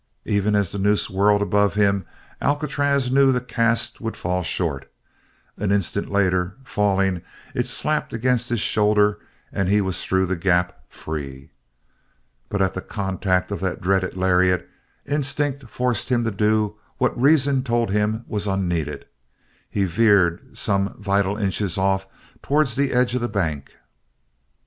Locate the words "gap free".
10.35-11.51